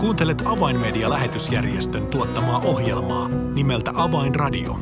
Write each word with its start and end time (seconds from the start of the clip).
Kuuntelet 0.00 0.42
Avainmedia-lähetysjärjestön 0.46 2.06
tuottamaa 2.06 2.58
ohjelmaa 2.58 3.28
nimeltä 3.54 3.90
Avainradio. 3.94 4.78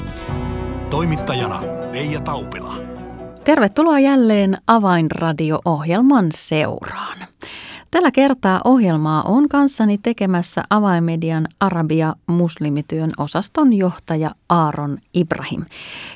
Toimittajana 0.90 1.60
Leija 1.92 2.20
Taupila. 2.20 2.74
Tervetuloa 3.44 3.98
jälleen 3.98 4.56
Avainradio-ohjelman 4.66 6.26
seuraan. 6.34 7.18
Tällä 7.90 8.10
kertaa 8.10 8.60
ohjelmaa 8.64 9.22
on 9.22 9.48
kanssani 9.48 9.98
tekemässä 9.98 10.62
Avainmedian 10.70 11.46
Arabia-muslimityön 11.60 13.10
osaston 13.18 13.72
johtaja 13.72 14.30
Aaron 14.48 14.98
Ibrahim. 15.14 15.64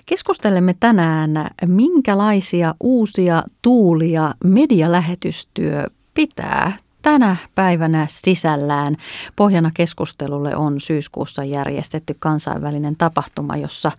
Keskustelemme 0.06 0.74
tänään, 0.80 1.30
minkälaisia 1.66 2.74
uusia 2.80 3.42
tuulia 3.62 4.34
medialähetystyö 4.44 5.86
pitää 6.14 6.72
tänä 7.02 7.36
päivänä 7.54 8.06
sisällään. 8.08 8.96
Pohjana 9.36 9.70
keskustelulle 9.74 10.56
on 10.56 10.80
syyskuussa 10.80 11.44
järjestetty 11.44 12.16
kansainvälinen 12.18 12.96
tapahtuma, 12.96 13.56
jossa 13.56 13.92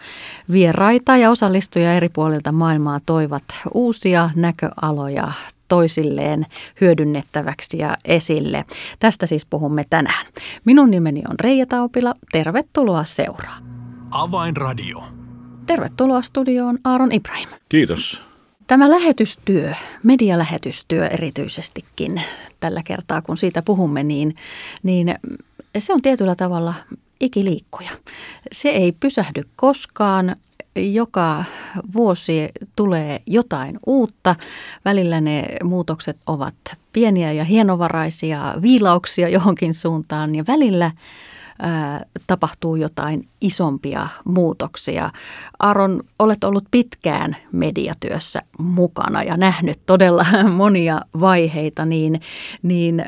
vieraita 0.51 1.17
ja 1.17 1.31
osallistujia 1.31 1.93
eri 1.93 2.09
puolilta 2.09 2.51
maailmaa 2.51 2.99
toivat 3.05 3.43
uusia 3.73 4.29
näköaloja 4.35 5.31
toisilleen 5.67 6.45
hyödynnettäväksi 6.81 7.77
ja 7.77 7.97
esille. 8.05 8.65
Tästä 8.99 9.27
siis 9.27 9.45
puhumme 9.45 9.85
tänään. 9.89 10.25
Minun 10.65 10.91
nimeni 10.91 11.23
on 11.29 11.35
Reija 11.39 11.65
Taupila. 11.65 12.13
Tervetuloa 12.31 13.03
seuraan. 13.05 13.63
Avainradio. 14.11 15.03
Tervetuloa 15.65 16.21
studioon 16.21 16.77
Aaron 16.83 17.11
Ibrahim. 17.11 17.49
Kiitos. 17.69 18.30
Tämä 18.71 18.89
lähetystyö, 18.89 19.73
medialähetystyö 20.03 21.07
erityisestikin 21.07 22.21
tällä 22.59 22.83
kertaa, 22.83 23.21
kun 23.21 23.37
siitä 23.37 23.61
puhumme, 23.61 24.03
niin, 24.03 24.35
niin 24.83 25.15
se 25.77 25.93
on 25.93 26.01
tietyllä 26.01 26.35
tavalla 26.35 26.73
ikiliikkuja. 27.19 27.89
Se 28.51 28.69
ei 28.69 28.91
pysähdy 28.91 29.43
koskaan. 29.55 30.35
Joka 30.75 31.43
vuosi 31.93 32.49
tulee 32.75 33.21
jotain 33.25 33.79
uutta. 33.85 34.35
Välillä 34.85 35.21
ne 35.21 35.45
muutokset 35.63 36.17
ovat 36.27 36.55
pieniä 36.93 37.31
ja 37.31 37.43
hienovaraisia 37.43 38.55
viilauksia 38.61 39.29
johonkin 39.29 39.73
suuntaan 39.73 40.35
ja 40.35 40.43
välillä 40.47 40.91
tapahtuu 42.27 42.75
jotain 42.75 43.27
isompia 43.41 44.07
muutoksia. 44.23 45.11
Aron, 45.59 46.03
olet 46.19 46.43
ollut 46.43 46.65
pitkään 46.71 47.37
mediatyössä 47.51 48.41
mukana 48.57 49.23
ja 49.23 49.37
nähnyt 49.37 49.79
todella 49.85 50.25
monia 50.49 51.01
vaiheita, 51.19 51.85
niin, 51.85 52.21
niin 52.63 53.05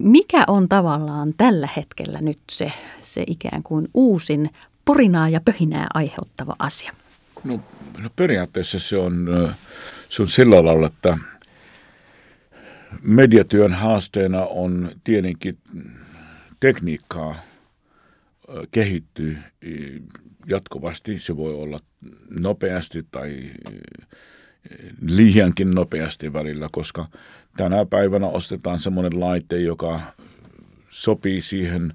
mikä 0.00 0.44
on 0.48 0.68
tavallaan 0.68 1.34
tällä 1.36 1.68
hetkellä 1.76 2.18
nyt 2.20 2.38
se, 2.50 2.72
se 3.02 3.24
ikään 3.26 3.62
kuin 3.62 3.88
uusin 3.94 4.50
porinaa 4.84 5.28
ja 5.28 5.40
pöhinää 5.40 5.86
aiheuttava 5.94 6.56
asia? 6.58 6.92
No, 7.44 7.60
no 7.98 8.10
periaatteessa 8.16 8.78
se 8.78 8.96
on, 8.96 9.28
se 10.08 10.22
on 10.22 10.28
sillä 10.28 10.64
lailla, 10.64 10.86
että 10.86 11.18
mediatyön 13.02 13.72
haasteena 13.72 14.44
on 14.44 14.90
tietenkin 15.04 15.58
tekniikkaa– 16.60 17.34
kehittyy 18.70 19.38
jatkuvasti. 20.46 21.18
Se 21.18 21.36
voi 21.36 21.54
olla 21.54 21.78
nopeasti 22.30 23.06
tai 23.10 23.50
liiankin 25.00 25.70
nopeasti 25.70 26.32
välillä, 26.32 26.68
koska 26.72 27.08
tänä 27.56 27.86
päivänä 27.86 28.26
ostetaan 28.26 28.78
semmoinen 28.78 29.20
laite, 29.20 29.56
joka 29.56 30.00
sopii 30.88 31.40
siihen 31.40 31.94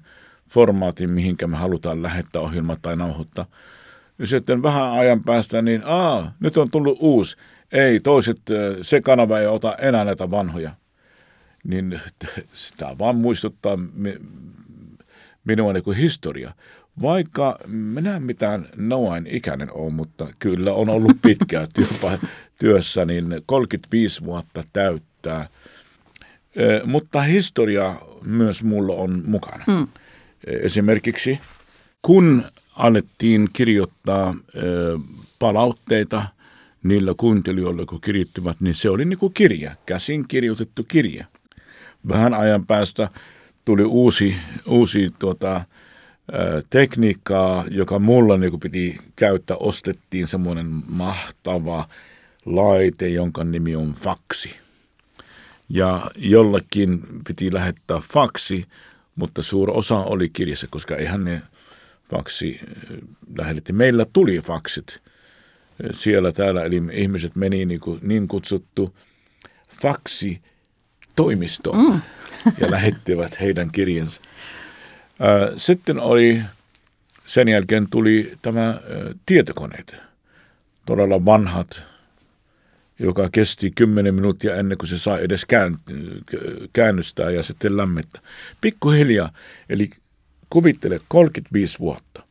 formaatiin, 0.50 1.10
mihinkä 1.10 1.46
me 1.46 1.56
halutaan 1.56 2.02
lähettää 2.02 2.42
ohjelma 2.42 2.76
tai 2.82 2.96
nauhoittaa. 2.96 3.46
Ja 4.18 4.26
sitten 4.26 4.62
vähän 4.62 4.92
ajan 4.92 5.24
päästä, 5.24 5.62
niin 5.62 5.82
aa, 5.84 6.34
nyt 6.40 6.56
on 6.56 6.70
tullut 6.70 6.98
uusi. 7.00 7.36
Ei, 7.72 8.00
toiset, 8.00 8.40
se 8.82 9.00
kanava 9.00 9.38
ei 9.38 9.46
ota 9.46 9.74
enää 9.74 10.04
näitä 10.04 10.30
vanhoja. 10.30 10.74
Niin 11.64 12.00
sitä 12.52 12.96
vaan 12.98 13.16
muistuttaa 13.16 13.78
minua 15.48 15.72
niin 15.72 15.84
kuin 15.84 15.96
historia. 15.96 16.54
Vaikka 17.02 17.58
minä 17.66 18.20
mitään 18.20 18.66
noin 18.76 19.26
ikäinen 19.26 19.68
olen, 19.72 19.94
mutta 19.94 20.26
kyllä 20.38 20.72
on 20.72 20.88
ollut 20.88 21.22
pitkää 21.26 21.66
työpa, 21.74 22.18
työssä, 22.60 23.04
niin 23.04 23.42
35 23.46 24.24
vuotta 24.24 24.64
täyttää. 24.72 25.48
E, 26.56 26.62
mutta 26.84 27.22
historia 27.22 27.94
myös 28.24 28.64
mulla 28.64 28.94
on 28.94 29.22
mukana. 29.26 29.64
Hmm. 29.66 29.88
Esimerkiksi 30.46 31.40
kun 32.02 32.44
alettiin 32.76 33.48
kirjoittaa 33.52 34.34
e, 34.54 34.60
palautteita 35.38 36.22
niillä 36.82 37.14
kuuntelijoilla, 37.16 37.86
kun 37.86 38.00
kirjoittivat, 38.00 38.60
niin 38.60 38.74
se 38.74 38.90
oli 38.90 39.04
niin 39.04 39.18
kuin 39.18 39.34
kirja, 39.34 39.74
käsin 39.86 40.28
kirjoitettu 40.28 40.84
kirja. 40.88 41.24
Vähän 42.08 42.34
ajan 42.34 42.66
päästä 42.66 43.08
tuli 43.68 43.84
uusi, 43.84 44.36
uusi 44.66 45.10
tuota, 45.18 45.64
tekniikkaa, 46.70 47.64
joka 47.70 47.98
mulla 47.98 48.36
niin 48.36 48.60
piti 48.60 48.98
käyttää. 49.16 49.56
Ostettiin 49.56 50.26
semmoinen 50.26 50.66
mahtava 50.86 51.88
laite, 52.44 53.08
jonka 53.08 53.44
nimi 53.44 53.76
on 53.76 53.92
faksi. 53.92 54.56
Ja 55.68 56.10
jollakin 56.16 57.00
piti 57.26 57.52
lähettää 57.52 58.00
faksi, 58.12 58.64
mutta 59.16 59.42
suuri 59.42 59.72
osa 59.76 59.96
oli 59.96 60.28
kirjassa, 60.28 60.66
koska 60.70 60.96
eihän 60.96 61.24
ne 61.24 61.42
faksi 62.10 62.60
lähetti. 63.38 63.72
Meillä 63.72 64.06
tuli 64.12 64.40
faksit 64.40 65.02
siellä 65.92 66.32
täällä, 66.32 66.64
eli 66.64 66.82
ihmiset 66.92 67.36
meni 67.36 67.66
niin, 67.66 67.80
kuin, 67.80 67.98
niin 68.02 68.28
kutsuttu 68.28 68.94
faksi 69.82 70.40
toimistoon 71.18 71.92
mm. 71.92 72.00
ja 72.60 72.70
lähettivät 72.76 73.40
heidän 73.40 73.70
kirjansa. 73.72 74.22
Sitten 75.56 76.00
oli, 76.00 76.42
sen 77.26 77.48
jälkeen 77.48 77.90
tuli 77.90 78.32
tämä 78.42 78.80
tietokoneet, 79.26 79.96
todella 80.86 81.24
vanhat, 81.24 81.82
joka 82.98 83.28
kesti 83.32 83.70
10 83.70 84.14
minuuttia 84.14 84.56
ennen 84.56 84.78
kuin 84.78 84.88
se 84.88 84.98
sai 84.98 85.24
edes 85.24 85.46
käännystää 86.72 87.30
ja 87.30 87.42
sitten 87.42 87.76
lämmittää. 87.76 88.22
Pikkuhiljaa, 88.60 89.32
eli 89.68 89.90
kuvittele 90.50 91.00
35 91.08 91.78
vuotta, 91.78 92.22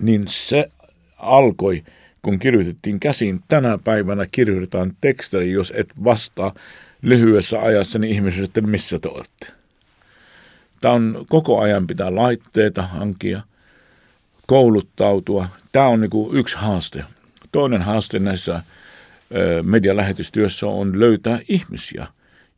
niin 0.00 0.24
se 0.28 0.70
alkoi, 1.18 1.84
kun 2.22 2.38
kirjoitettiin 2.38 3.00
käsin. 3.00 3.40
Tänä 3.48 3.78
päivänä 3.84 4.26
kirjoitetaan 4.32 4.92
tekstari, 5.00 5.52
jos 5.52 5.72
et 5.76 5.88
vastaa 6.04 6.54
lyhyessä 7.04 7.60
ajassa, 7.60 7.98
niin 7.98 8.14
ihmiset, 8.14 8.44
että 8.44 8.60
missä 8.60 8.98
te 8.98 9.08
olette. 9.08 9.46
Tämä 10.80 10.94
on 10.94 11.24
koko 11.28 11.60
ajan 11.60 11.86
pitää 11.86 12.14
laitteita 12.14 12.82
hankia, 12.82 13.42
kouluttautua. 14.46 15.48
Tämä 15.72 15.86
on 15.86 16.00
niin 16.00 16.10
yksi 16.32 16.56
haaste. 16.56 17.04
Toinen 17.52 17.82
haaste 17.82 18.18
näissä 18.18 18.62
medialähetystyössä 19.62 20.66
on 20.66 21.00
löytää 21.00 21.38
ihmisiä, 21.48 22.06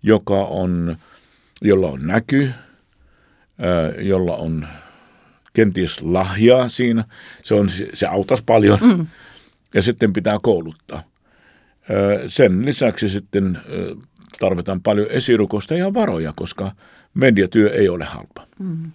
joka 0.03 0.45
on, 0.45 0.97
jolla 1.63 1.89
on 1.89 2.07
näky, 2.07 2.51
jolla 3.99 4.37
on 4.37 4.67
kenties 5.53 6.03
lahjaa 6.03 6.69
siinä. 6.69 7.05
Se, 7.43 7.55
on, 7.55 7.71
se 7.95 8.07
auttaisi 8.07 8.45
paljon. 8.47 8.79
Mm. 8.83 9.07
Ja 9.75 9.83
sitten 9.83 10.13
pitää 10.13 10.39
kouluttaa. 10.43 11.03
Sen 12.27 12.67
lisäksi 12.67 13.09
sitten 13.09 13.59
tarvitaan 14.41 14.83
paljon 14.83 15.11
esirukosta 15.11 15.75
ja 15.75 15.95
varoja, 15.95 16.33
koska 16.37 16.73
mediatyö 17.15 17.71
ei 17.75 17.89
ole 17.89 18.05
halpa. 18.05 18.47
Mm. 18.59 18.91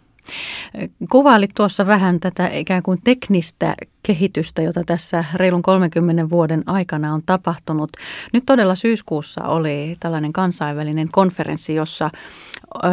Kuvailit 1.10 1.52
tuossa 1.56 1.88
vähän 1.88 2.20
tätä 2.20 2.48
ikään 2.48 2.84
kuin 2.84 3.00
teknistä 3.04 3.76
kehitystä, 4.04 4.62
jota 4.62 4.84
tässä 4.86 5.26
reilun 5.34 5.62
30 5.62 6.30
vuoden 6.30 6.64
aikana 6.66 7.14
on 7.14 7.22
tapahtunut. 7.26 7.90
Nyt 8.34 8.44
todella 8.46 8.76
syyskuussa 8.76 9.44
oli 9.44 9.96
tällainen 10.00 10.34
kansainvälinen 10.34 11.10
konferenssi, 11.12 11.76
jossa 11.76 12.10
ö, 12.84 12.88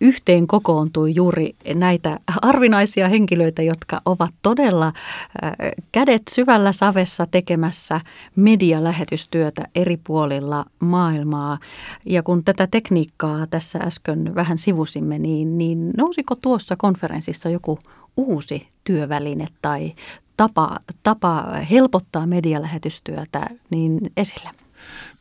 yhteen 0.00 0.46
kokoontui 0.46 1.14
juuri 1.14 1.56
näitä 1.74 2.18
harvinaisia 2.42 3.08
henkilöitä, 3.08 3.62
jotka 3.62 4.00
ovat 4.04 4.30
todella 4.42 4.86
ö, 4.86 5.48
kädet 5.92 6.22
syvällä 6.30 6.72
savessa 6.72 7.26
tekemässä 7.30 8.00
medialähetystyötä 8.36 9.62
eri 9.74 9.96
puolilla 9.96 10.64
maailmaa. 10.78 11.58
Ja 12.06 12.22
kun 12.22 12.44
tätä 12.44 12.68
tekniikkaa 12.70 13.46
tässä 13.46 13.78
äsken 13.78 14.34
vähän 14.34 14.58
sivusimme, 14.58 15.18
niin, 15.18 15.58
niin 15.58 15.90
nousiko 15.96 16.34
tuossa 16.34 16.76
konferenssissa 16.76 17.48
joku 17.48 17.78
uusi 18.16 18.68
työväline 18.84 19.46
tai 19.62 19.94
tapa, 20.36 20.76
tapa 21.02 21.42
helpottaa 21.70 22.26
medialähetystyötä 22.26 23.46
niin 23.70 24.00
esille? 24.16 24.50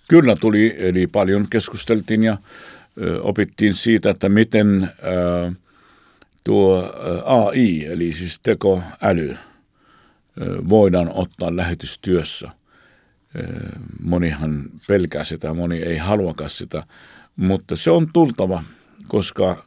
Kyllä 0.08 0.36
tuli, 0.36 0.76
eli 0.78 1.08
paljon 1.08 1.46
keskusteltiin 1.50 2.24
ja 2.24 2.38
ö, 3.02 3.22
opittiin 3.22 3.74
siitä, 3.74 4.10
että 4.10 4.30
miten 4.30 4.84
ö, 4.84 5.52
tuo 6.44 6.94
AI, 7.26 7.86
eli 7.86 8.14
siis 8.14 8.40
tekoäly, 8.40 9.38
voidaan 10.70 11.10
ottaa 11.14 11.56
lähetystyössä. 11.56 12.50
Monihan 14.04 14.64
pelkää 14.88 15.24
sitä, 15.24 15.54
moni 15.54 15.78
ei 15.78 15.98
haluakaan 15.98 16.50
sitä, 16.50 16.84
mutta 17.36 17.76
se 17.76 17.92
on 17.92 18.08
tultava, 18.14 18.64
koska 19.08 19.66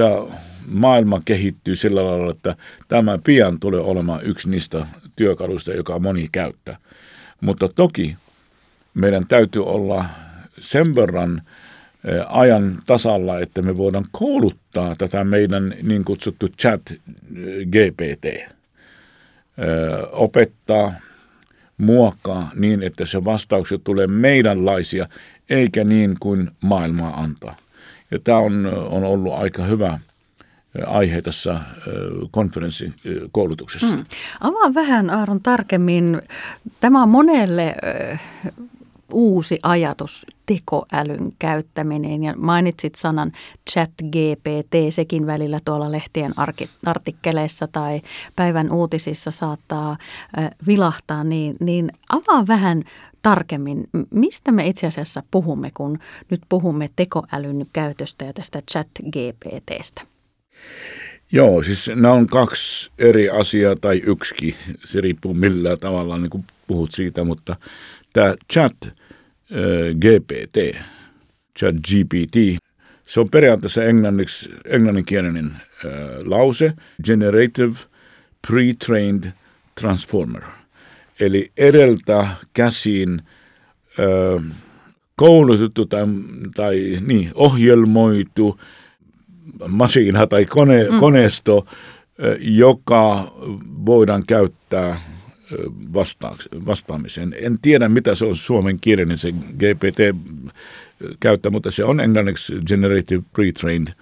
tämä 0.00 0.38
maailma 0.66 1.22
kehittyy 1.24 1.76
sillä 1.76 2.06
lailla, 2.06 2.30
että 2.30 2.56
tämä 2.88 3.18
pian 3.24 3.60
tulee 3.60 3.80
olemaan 3.80 4.20
yksi 4.24 4.50
niistä 4.50 4.86
työkaluista, 5.16 5.72
joka 5.72 5.98
moni 5.98 6.28
käyttää. 6.32 6.76
Mutta 7.40 7.68
toki 7.68 8.16
meidän 8.94 9.26
täytyy 9.26 9.66
olla 9.66 10.04
sen 10.58 10.94
verran 10.94 11.42
ajan 12.28 12.78
tasalla, 12.86 13.38
että 13.38 13.62
me 13.62 13.76
voidaan 13.76 14.06
kouluttaa 14.12 14.96
tätä 14.96 15.24
meidän 15.24 15.74
niin 15.82 16.04
kutsuttu 16.04 16.48
chat 16.48 16.82
GPT. 17.64 18.52
Opettaa, 20.12 20.92
muokkaa 21.78 22.50
niin, 22.54 22.82
että 22.82 23.06
se 23.06 23.24
vastaukset 23.24 23.80
tulee 23.84 24.06
meidänlaisia, 24.06 25.08
eikä 25.50 25.84
niin 25.84 26.16
kuin 26.20 26.50
maailma 26.60 27.08
antaa. 27.08 27.56
Ja 28.10 28.18
tämä 28.18 28.38
on, 28.38 28.66
on 28.90 29.04
ollut 29.04 29.32
aika 29.32 29.62
hyvä 29.62 29.98
aihe 30.86 31.22
tässä 31.22 31.60
konferenssikoulutuksessa. 32.30 33.96
Hmm. 33.96 34.04
Avaa 34.40 34.74
vähän 34.74 35.10
Aaron 35.10 35.40
tarkemmin. 35.40 36.22
Tämä 36.80 37.02
on 37.02 37.08
monelle 37.08 37.74
uusi 39.12 39.58
ajatus, 39.62 40.26
tekoälyn 40.46 41.32
käyttäminen. 41.38 42.22
Ja 42.22 42.34
mainitsit 42.36 42.94
sanan 42.94 43.32
chat 43.70 43.90
GPT, 44.02 44.74
sekin 44.90 45.26
välillä 45.26 45.60
tuolla 45.64 45.92
lehtien 45.92 46.32
artikkeleissa 46.86 47.68
tai 47.68 48.00
päivän 48.36 48.72
uutisissa 48.72 49.30
saattaa 49.30 49.96
vilahtaa. 50.66 51.24
Niin, 51.24 51.56
niin 51.60 51.92
avaa 52.08 52.46
vähän 52.46 52.84
tarkemmin, 53.22 53.88
mistä 54.10 54.52
me 54.52 54.66
itse 54.66 54.86
asiassa 54.86 55.22
puhumme, 55.30 55.70
kun 55.74 55.98
nyt 56.30 56.40
puhumme 56.48 56.90
tekoälyn 56.96 57.66
käytöstä 57.72 58.24
ja 58.24 58.32
tästä 58.32 58.60
chat 58.70 58.88
GPTstä? 59.02 60.02
Joo, 61.32 61.62
siis 61.62 61.90
nämä 61.94 62.12
on 62.12 62.26
kaksi 62.26 62.90
eri 62.98 63.30
asiaa 63.30 63.76
tai 63.76 64.02
yksikin. 64.06 64.54
Se 64.84 65.00
riippuu 65.00 65.34
millään 65.34 65.78
tavalla, 65.78 66.18
niin 66.18 66.30
kuin 66.30 66.44
puhut 66.66 66.92
siitä, 66.92 67.24
mutta 67.24 67.56
tämä 68.12 68.34
chat 68.52 68.76
GPT, 70.00 70.76
chat 71.58 71.74
GPT, 71.74 72.58
se 73.06 73.20
on 73.20 73.30
periaatteessa 73.30 73.84
englanniksi, 73.84 74.50
englanninkielinen 74.68 75.46
äh, 75.46 75.92
lause, 76.24 76.72
Generative 77.04 77.76
Pre-Trained 78.46 79.32
Transformer. 79.80 80.42
Eli 81.20 81.52
edeltä 81.56 82.26
käsin 82.52 83.22
äh, 84.00 84.56
koulutettu 85.16 85.86
tai, 85.86 86.06
tai 86.54 86.98
niin, 87.06 87.30
ohjelmoitu 87.34 88.60
masiina 89.68 90.26
tai 90.26 90.46
kone, 90.46 90.88
mm. 90.90 90.98
koneisto, 90.98 91.66
joka 92.40 93.32
voidaan 93.86 94.22
käyttää 94.26 95.00
vastaamiseen. 96.66 97.34
En 97.40 97.58
tiedä, 97.62 97.88
mitä 97.88 98.14
se 98.14 98.24
on 98.24 98.36
suomen 98.36 98.80
kielinen 98.80 99.18
se 99.18 99.32
GPT 99.32 100.16
käyttää, 101.20 101.50
mutta 101.50 101.70
se 101.70 101.84
on 101.84 102.00
englanniksi 102.00 102.54
Generative 102.66 103.22
Pre-Trained 103.32 103.92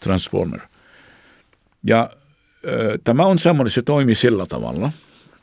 Transformer. 0.00 0.60
Ja 1.86 2.10
ö, 2.66 2.98
tämä 3.04 3.26
on 3.26 3.38
semmoinen, 3.38 3.70
se 3.70 3.82
toimii 3.82 4.14
sillä 4.14 4.46
tavalla, 4.46 4.92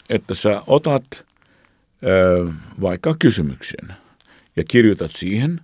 että 0.10 0.34
sä 0.34 0.62
otat 0.68 1.26
ö, 2.04 2.52
vaikka 2.82 3.16
kysymyksen 3.20 3.94
ja 4.56 4.64
kirjoitat 4.64 5.12
siihen 5.12 5.62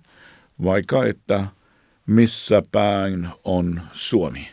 vaikka, 0.64 1.04
että 1.04 1.46
missä 2.06 2.62
päin 2.72 3.28
on 3.44 3.82
Suomi. 3.92 4.48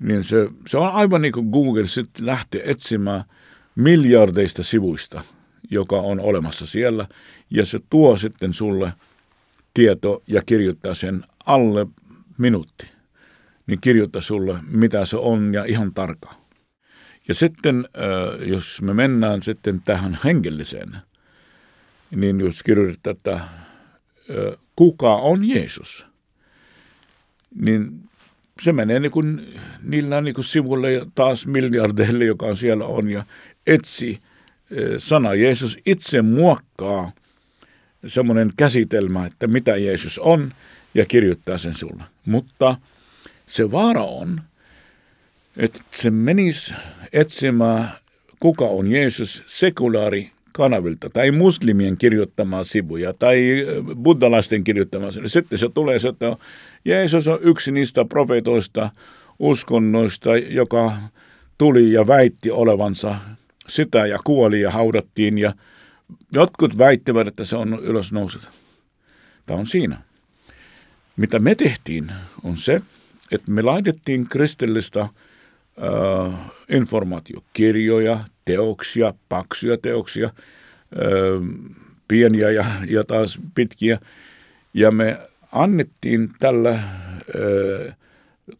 Niin 0.00 0.24
se, 0.24 0.48
se 0.66 0.78
on 0.78 0.92
aivan 0.92 1.22
niin 1.22 1.32
kuin 1.32 1.48
Google 1.48 1.86
sitten 1.86 2.26
lähtee 2.26 2.70
etsimään– 2.70 3.24
miljardeista 3.74 4.62
sivuista, 4.62 5.24
joka 5.70 5.96
on 5.96 6.20
olemassa 6.20 6.66
siellä, 6.66 7.06
ja 7.50 7.66
se 7.66 7.80
tuo 7.90 8.16
sitten 8.16 8.52
sulle 8.52 8.92
tieto 9.74 10.22
ja 10.26 10.42
kirjoittaa 10.42 10.94
sen 10.94 11.24
alle 11.46 11.86
minuutti. 12.38 12.90
Niin 13.66 13.80
kirjoittaa 13.80 14.22
sulle, 14.22 14.58
mitä 14.66 15.04
se 15.04 15.16
on 15.16 15.54
ja 15.54 15.64
ihan 15.64 15.94
tarkkaan. 15.94 16.39
Ja 17.28 17.34
sitten, 17.34 17.88
jos 18.46 18.82
me 18.82 18.94
mennään 18.94 19.42
sitten 19.42 19.82
tähän 19.84 20.18
hengelliseen, 20.24 20.96
niin 22.10 22.40
jos 22.40 22.62
kirjoitetaan, 22.62 23.16
että 23.16 23.40
kuka 24.76 25.14
on 25.14 25.48
Jeesus, 25.48 26.06
niin 27.54 28.02
se 28.60 28.72
menee 28.72 29.00
niin 29.00 29.12
kuin, 29.12 29.54
niillä 29.82 30.20
niin 30.20 30.34
kuin 30.34 30.44
sivulle 30.44 31.06
taas 31.14 31.46
miljardeille, 31.46 32.24
joka 32.24 32.46
on 32.46 32.56
siellä 32.56 32.84
on, 32.84 33.10
ja 33.10 33.24
etsi 33.66 34.18
sana. 34.98 35.34
Jeesus 35.34 35.78
itse 35.86 36.22
muokkaa 36.22 37.12
semmoinen 38.06 38.52
käsitelmä, 38.56 39.26
että 39.26 39.46
mitä 39.46 39.76
Jeesus 39.76 40.18
on, 40.18 40.54
ja 40.94 41.06
kirjoittaa 41.06 41.58
sen 41.58 41.74
sulle. 41.74 42.02
Mutta 42.26 42.76
se 43.46 43.70
vaara 43.70 44.04
on, 44.04 44.42
että 45.60 45.80
se 45.90 46.10
menisi 46.10 46.74
etsimään, 47.12 47.90
kuka 48.40 48.64
on 48.64 48.90
Jeesus 48.90 49.42
sekulaari 49.46 50.30
kanavilta 50.52 51.10
tai 51.10 51.30
muslimien 51.30 51.96
kirjoittamaa 51.96 52.64
sivuja 52.64 53.12
tai 53.12 53.66
buddhalaisten 54.02 54.64
kirjoittamaa 54.64 55.10
sivuja. 55.10 55.28
Sitten 55.28 55.58
se 55.58 55.68
tulee, 55.68 55.98
että 56.08 56.36
Jeesus 56.84 57.28
on 57.28 57.38
yksi 57.42 57.72
niistä 57.72 58.04
profeetoista, 58.04 58.90
uskonnoista, 59.38 60.36
joka 60.36 60.92
tuli 61.58 61.92
ja 61.92 62.06
väitti 62.06 62.50
olevansa 62.50 63.14
sitä 63.68 64.06
ja 64.06 64.18
kuoli 64.24 64.60
ja 64.60 64.70
haudattiin 64.70 65.38
ja 65.38 65.54
jotkut 66.32 66.78
väittivät, 66.78 67.28
että 67.28 67.44
se 67.44 67.56
on 67.56 67.78
ylösnouset. 67.82 68.42
Tämä 69.46 69.60
on 69.60 69.66
siinä. 69.66 70.00
Mitä 71.16 71.38
me 71.38 71.54
tehtiin 71.54 72.12
on 72.44 72.56
se, 72.56 72.82
että 73.32 73.50
me 73.50 73.62
laitettiin 73.62 74.28
kristillistä 74.28 75.08
informaatiokirjoja, 76.68 78.20
teoksia, 78.44 79.14
paksuja 79.28 79.78
teoksia, 79.78 80.30
pieniä 82.08 82.50
ja, 82.50 82.64
ja 82.88 83.04
taas 83.04 83.38
pitkiä, 83.54 83.98
ja 84.74 84.90
me 84.90 85.18
annettiin 85.52 86.30
tällä 86.38 86.78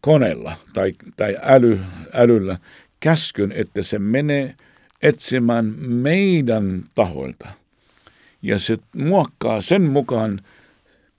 koneella 0.01 0.53
tai, 0.73 0.93
tai 1.17 1.37
äly, 1.41 1.79
älyllä 2.13 2.57
käskyn, 2.99 3.51
että 3.51 3.81
se 3.81 3.99
menee– 3.99 4.55
etsimään 5.01 5.65
meidän 5.79 6.83
tahoilta. 6.95 7.49
Ja 8.41 8.59
se 8.59 8.77
muokkaa 8.95 9.61
sen 9.61 9.81
mukaan 9.81 10.41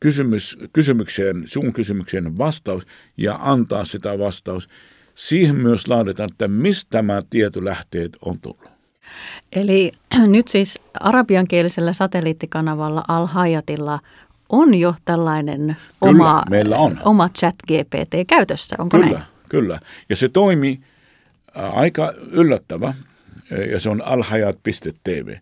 kysymys, 0.00 0.58
kysymykseen, 0.72 1.42
sun 1.46 1.72
kysymykseen 1.72 2.38
vastaus 2.38 2.86
ja 3.16 3.38
antaa 3.42 3.84
sitä 3.84 4.18
vastaus. 4.18 4.68
Siihen 5.14 5.56
myös 5.56 5.88
laaditaan, 5.88 6.28
että 6.32 6.48
mistä 6.48 6.90
tämä 6.90 7.22
tietolähteet 7.30 8.16
on 8.22 8.40
tullut. 8.40 8.70
Eli 9.52 9.92
nyt 10.26 10.48
siis 10.48 10.80
arabiankielisellä 11.00 11.92
satelliittikanavalla 11.92 13.04
Al-Hayatilla 13.08 13.98
on 14.48 14.74
jo 14.74 14.94
tällainen 15.04 15.76
kyllä, 16.04 16.10
oma, 16.10 16.42
meillä 16.50 16.76
on. 16.76 17.00
oma 17.04 17.28
chat 17.38 17.54
GPT 17.68 18.26
käytössä, 18.26 18.76
onko 18.78 18.98
kyllä, 18.98 19.12
näin? 19.12 19.24
Kyllä, 19.48 19.78
ja 20.08 20.16
se 20.16 20.28
toimi 20.28 20.80
aika 21.54 22.12
yllättävä 22.30 22.94
ja 23.70 23.80
se 23.80 23.90
on 23.90 24.02
alhajat.tv. 24.06 25.36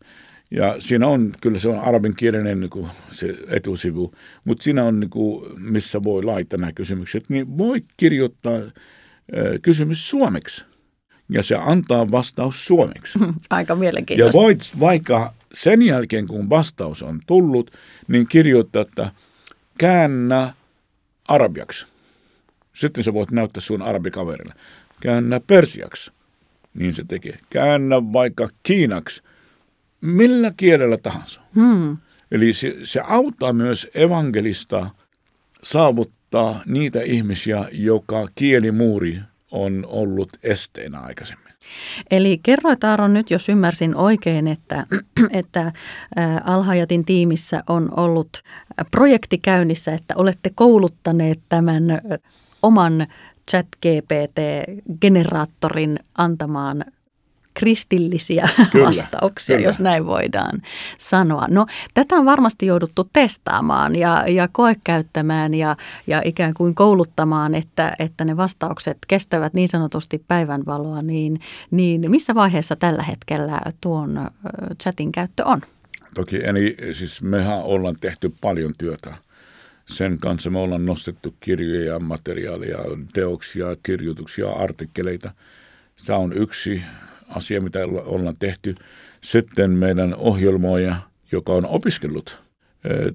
Ja 0.50 0.76
siinä 0.78 1.06
on, 1.06 1.32
kyllä 1.40 1.58
se 1.58 1.68
on 1.68 1.80
arabinkielinen 1.80 2.60
niin 2.60 2.70
kuin 2.70 2.88
se 3.10 3.34
etusivu, 3.48 4.14
mutta 4.44 4.62
siinä 4.62 4.84
on, 4.84 5.00
niin 5.00 5.10
kuin, 5.10 5.60
missä 5.60 6.04
voi 6.04 6.22
laittaa 6.22 6.58
nämä 6.58 6.72
kysymykset, 6.72 7.24
niin 7.28 7.58
voi 7.58 7.84
kirjoittaa 7.96 8.54
äh, 8.54 8.72
kysymys 9.62 10.10
suomeksi. 10.10 10.64
Ja 11.28 11.42
se 11.42 11.56
antaa 11.56 12.10
vastaus 12.10 12.66
suomeksi. 12.66 13.18
Aika 13.50 13.74
mielenkiintoista. 13.74 14.38
Ja 14.38 14.42
voit 14.42 14.72
vaikka 14.80 15.34
sen 15.54 15.82
jälkeen, 15.82 16.26
kun 16.26 16.50
vastaus 16.50 17.02
on 17.02 17.20
tullut, 17.26 17.70
niin 18.08 18.28
kirjoittaa, 18.28 18.82
että 18.82 19.12
käännä 19.78 20.52
arabiaksi. 21.28 21.86
Sitten 22.72 23.04
sä 23.04 23.14
voit 23.14 23.30
näyttää 23.30 23.60
sun 23.60 23.82
arabikaverille. 23.82 24.54
Käännä 25.00 25.40
persiaksi 25.46 26.12
niin 26.74 26.94
se 26.94 27.04
tekee. 27.08 27.38
Käännä 27.50 27.96
vaikka 28.12 28.48
kiinaksi, 28.62 29.22
millä 30.00 30.52
kielellä 30.56 30.96
tahansa. 30.96 31.40
Hmm. 31.54 31.96
Eli 32.30 32.52
se, 32.52 32.76
se 32.82 33.00
auttaa 33.00 33.52
myös 33.52 33.88
evankelista 33.94 34.90
saavuttaa 35.62 36.19
auttaa 36.38 36.62
niitä 36.66 37.00
ihmisiä, 37.02 37.64
joka 37.72 38.28
kielimuuri 38.34 39.20
on 39.50 39.86
ollut 39.88 40.28
esteenä 40.42 41.00
aikaisemmin. 41.00 41.50
Eli 42.10 42.40
kerroit 42.42 42.84
Aaron 42.84 43.12
nyt, 43.12 43.30
jos 43.30 43.48
ymmärsin 43.48 43.96
oikein, 43.96 44.46
että, 44.46 44.86
että 45.40 45.72
Alhajatin 46.44 47.04
tiimissä 47.04 47.64
on 47.68 47.88
ollut 47.96 48.42
projekti 48.90 49.38
käynnissä, 49.38 49.94
että 49.94 50.14
olette 50.16 50.50
kouluttaneet 50.54 51.40
tämän 51.48 51.84
oman 52.62 53.06
chat 53.50 53.66
GPT-generaattorin 53.86 55.98
antamaan 56.18 56.84
kristillisiä 57.60 58.48
kyllä, 58.72 58.86
vastauksia, 58.86 59.56
kyllä. 59.56 59.68
jos 59.68 59.80
näin 59.80 60.06
voidaan 60.06 60.62
sanoa. 60.98 61.46
No, 61.50 61.66
tätä 61.94 62.14
on 62.14 62.24
varmasti 62.24 62.66
jouduttu 62.66 63.08
testaamaan 63.12 63.96
ja, 63.96 64.24
ja 64.28 64.48
koekäyttämään 64.52 65.54
ja, 65.54 65.76
ja 66.06 66.22
ikään 66.24 66.54
kuin 66.54 66.74
kouluttamaan, 66.74 67.54
että, 67.54 67.92
että 67.98 68.24
ne 68.24 68.36
vastaukset 68.36 68.98
kestävät 69.08 69.54
niin 69.54 69.68
sanotusti 69.68 70.24
päivänvaloa, 70.28 71.02
niin, 71.02 71.40
niin 71.70 72.10
missä 72.10 72.34
vaiheessa 72.34 72.76
tällä 72.76 73.02
hetkellä 73.02 73.60
tuon 73.80 74.30
chatin 74.82 75.12
käyttö 75.12 75.44
on? 75.44 75.60
Toki, 76.14 76.40
eli 76.44 76.76
siis 76.92 77.22
mehän 77.22 77.62
ollaan 77.62 77.96
tehty 78.00 78.34
paljon 78.40 78.74
työtä 78.78 79.14
sen 79.86 80.18
kanssa. 80.18 80.50
Me 80.50 80.58
ollaan 80.58 80.86
nostettu 80.86 81.34
kirjoja, 81.40 81.98
materiaalia, 81.98 82.78
teoksia, 83.12 83.66
kirjoituksia, 83.82 84.50
artikkeleita. 84.50 85.30
Tämä 86.06 86.18
on 86.18 86.32
yksi 86.32 86.82
asia, 87.36 87.60
mitä 87.60 87.78
ollaan 88.04 88.36
tehty. 88.38 88.74
Sitten 89.20 89.70
meidän 89.70 90.14
ohjelmoija, 90.14 90.96
joka 91.32 91.52
on 91.52 91.66
opiskellut 91.66 92.36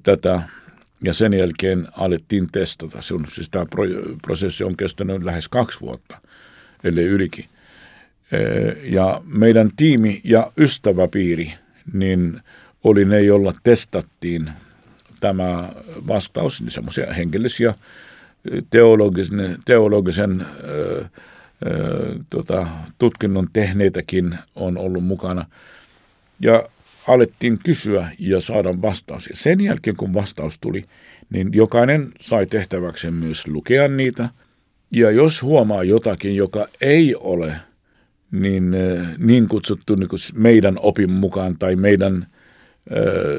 tätä, 0.04 0.42
ja 1.04 1.14
sen 1.14 1.34
jälkeen 1.34 1.88
alettiin 1.98 2.48
testata. 2.52 3.02
Se 3.02 3.14
on, 3.14 3.26
siis 3.30 3.50
tämä 3.50 3.66
prosessi 4.22 4.64
on 4.64 4.78
kestänyt 4.78 5.24
lähes 5.24 5.48
kaksi 5.48 5.82
vuotta, 5.82 6.22
eli 6.84 7.04
ylikin. 7.04 7.46
Ja 8.84 9.22
meidän 9.26 9.70
tiimi 9.78 10.22
ja 10.24 10.52
ystäväpiiri, 10.58 11.54
niin 11.94 12.40
oli 12.84 13.06
ne, 13.06 13.22
joilla 13.22 13.54
testattiin 13.64 14.50
tämä 15.20 15.70
vastaus, 16.08 16.62
niin 16.62 16.72
semmoisia 16.72 17.14
henkilöisiä 17.14 17.74
teologisen, 18.70 19.58
teologisen 19.66 20.46
tota, 22.30 22.68
tutkinnon 22.98 23.48
tehneitäkin 23.54 24.38
on 24.56 24.78
ollut 24.78 25.04
mukana. 25.04 25.46
Ja 26.42 26.64
alettiin 27.08 27.58
kysyä 27.64 28.10
ja 28.20 28.42
saada 28.42 28.82
vastaus. 28.82 29.28
Ja 29.28 29.36
sen 29.36 29.62
jälkeen, 29.62 29.96
kun 29.98 30.14
vastaus 30.14 30.60
tuli, 30.60 30.84
niin 31.30 31.50
jokainen 31.54 32.12
sai 32.20 32.46
tehtäväkseen 32.46 33.14
myös 33.14 33.48
lukea 33.48 33.88
niitä. 33.88 34.30
Ja 34.92 35.12
jos 35.12 35.42
huomaa 35.42 35.84
jotakin, 35.84 36.36
joka 36.36 36.68
ei 36.82 37.16
ole 37.16 37.56
niin, 38.32 38.76
niin 39.18 39.48
kutsuttu 39.48 39.96
niin 39.96 40.10
kuin 40.10 40.20
meidän 40.34 40.76
opin 40.80 41.12
mukaan 41.12 41.58
tai 41.60 41.76
meidän 41.76 42.28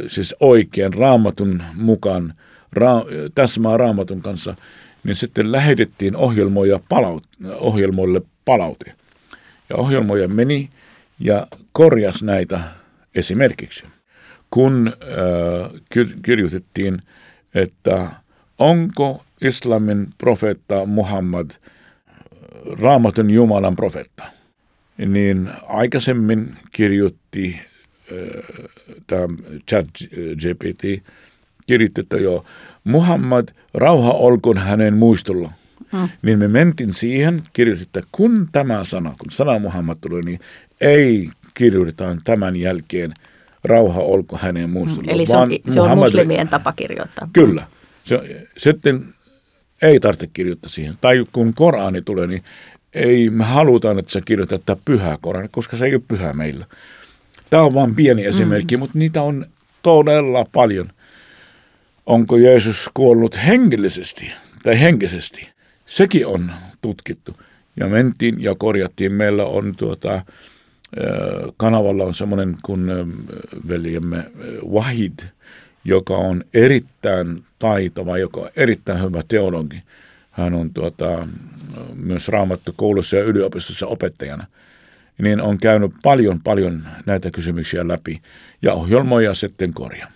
siis 0.07 0.35
oikein 0.41 0.95
raamatun 0.95 1.63
mukaan, 1.75 2.35
ra, 2.73 3.05
täsmää 3.35 3.77
raamatun 3.77 4.21
kanssa– 4.23 4.55
niin 5.07 5.17
sitten 5.17 5.53
lähetettiin 5.53 6.17
ohjelmoja 6.17 6.81
palaut, 6.89 7.27
ohjelmoille 7.55 8.23
palaute. 8.45 8.93
Ja 9.69 9.77
ohjelmoja 9.77 10.29
meni 10.29 10.71
ja 11.21 11.47
korjas 11.73 12.23
näitä 12.23 12.61
esimerkiksi. 13.15 13.85
Kun 14.51 14.93
äh, 14.93 16.11
kirjoitettiin, 16.23 17.01
että 17.55 18.11
onko 18.59 19.25
islamin 19.41 20.07
profeetta 20.19 20.87
Muhammad 20.87 21.51
raamatun 22.81 23.31
Jumalan 23.31 23.77
profeetta, 23.77 24.25
niin 24.99 25.51
aikaisemmin 25.67 26.57
kirjoitti 26.73 27.61
äh, 28.13 28.19
tämä 29.07 29.27
chat 29.71 29.87
GPT, 30.37 31.07
kirjoitti, 31.67 32.01
että 32.01 32.17
jo 32.17 32.45
Muhammad, 32.87 33.49
rauha 33.75 34.11
olkoon 34.11 34.59
hänen 34.59 34.95
muistolla. 34.95 35.51
Mm. 35.93 36.09
Niin 36.23 36.39
me 36.39 36.49
mentiin 36.49 36.93
siihen, 36.93 37.43
että 37.83 38.03
kun 38.13 38.49
tämä 38.53 38.85
sana, 38.85 39.15
kun 39.19 39.31
sana 39.31 39.59
Muhammad 39.59 39.97
tuli, 40.01 40.23
niin 40.23 40.41
ei 40.81 41.29
kirjoitetaan 41.55 42.21
tämän 42.25 42.57
jälkeen 42.57 43.15
rauha 43.65 44.01
olko 44.01 44.39
hänen 44.43 44.71
muistolla. 44.71 45.13
Eli 45.13 45.27
se 45.27 45.37
on, 45.37 45.51
se 45.69 45.81
on 45.81 45.99
muslimien 45.99 46.49
tapa 46.49 46.73
kirjoittaa. 46.73 47.29
Kyllä. 47.33 47.67
Se, 48.05 48.47
sitten 48.59 49.05
ei 49.83 50.01
tarvitse 50.01 50.27
kirjoittaa 50.33 50.71
siihen. 50.71 50.95
Tai 51.01 51.25
kun 51.33 51.55
Korani 51.55 52.03
tulee, 52.03 52.27
niin 52.27 52.43
ei 52.95 53.31
me 53.31 53.45
halutaan, 53.45 53.99
että 53.99 54.13
sä 54.13 54.21
kirjoitat 54.21 54.63
tätä 54.67 54.83
pyhää 54.85 55.19
Korani, 55.21 55.49
koska 55.49 55.77
se 55.77 55.85
ei 55.85 55.95
ole 55.95 56.03
pyhä 56.09 56.33
meillä. 56.33 56.67
Tämä 57.51 57.63
on 57.63 57.75
vain 57.75 57.95
pieni 57.95 58.25
esimerkki, 58.25 58.77
mm. 58.77 58.79
mutta 58.79 58.99
niitä 58.99 59.23
on 59.23 59.47
todella 59.83 60.47
paljon 60.53 60.91
onko 62.07 62.37
Jeesus 62.37 62.91
kuollut 62.95 63.37
hengellisesti 63.47 64.33
tai 64.63 64.81
henkisesti. 64.81 65.49
Sekin 65.87 66.27
on 66.27 66.53
tutkittu. 66.83 67.37
Ja 67.81 67.87
mentiin 67.87 68.43
ja 68.43 68.55
korjattiin. 68.59 69.13
Meillä 69.13 69.45
on 69.45 69.75
tuota, 69.77 70.23
kanavalla 71.57 72.05
on 72.05 72.15
semmoinen 72.15 72.57
kuin 72.63 72.87
veljemme 73.69 74.25
Wahid, 74.71 75.19
joka 75.85 76.17
on 76.17 76.45
erittäin 76.55 77.45
taitava, 77.59 78.19
joka 78.19 78.41
on 78.41 78.51
erittäin 78.57 79.03
hyvä 79.03 79.23
teologi. 79.29 79.83
Hän 80.31 80.55
on 80.55 80.71
tuota, 80.71 81.29
myös 81.95 82.29
raamattu 82.29 82.75
koulussa 82.77 83.17
ja 83.17 83.25
yliopistossa 83.25 83.87
opettajana. 83.87 84.47
Niin 85.19 85.41
on 85.41 85.59
käynyt 85.59 85.93
paljon, 86.03 86.41
paljon 86.45 86.83
näitä 87.07 87.31
kysymyksiä 87.31 87.89
läpi 87.89 88.23
ja 88.63 88.73
ohjelmoja 88.73 89.35
sitten 89.35 89.75
korjaa. 89.75 90.16